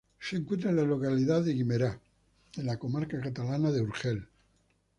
[0.19, 1.99] Se encuentra en la localidad de Guimerá,
[2.57, 4.27] en la comarca catalana del Urgel.